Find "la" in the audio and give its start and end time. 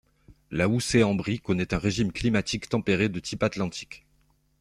0.49-0.67